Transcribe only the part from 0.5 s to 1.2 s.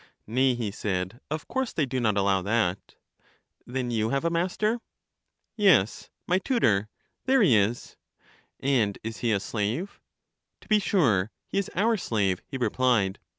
he said;